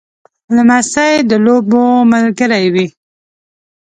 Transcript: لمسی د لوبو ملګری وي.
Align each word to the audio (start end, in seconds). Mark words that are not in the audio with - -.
لمسی 0.55 1.13
د 1.29 1.31
لوبو 1.45 1.83
ملګری 2.11 2.65
وي. 2.73 2.85